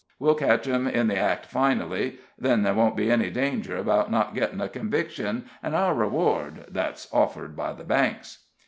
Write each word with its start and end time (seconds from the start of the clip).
We'll 0.17 0.33
catch 0.33 0.67
'em 0.67 0.87
in 0.87 1.09
the 1.09 1.19
act 1.19 1.45
finally; 1.45 2.17
then 2.35 2.63
there 2.63 2.73
won't 2.73 2.95
be 2.97 3.11
any 3.11 3.29
danger 3.29 3.77
about 3.77 4.09
not 4.09 4.33
getting 4.33 4.59
a 4.59 4.67
conviction, 4.67 5.45
an' 5.61 5.75
our 5.75 5.93
reward, 5.93 6.65
that's 6.69 7.07
offered 7.13 7.55
by 7.55 7.73
the 7.73 7.83
banks." 7.83 8.39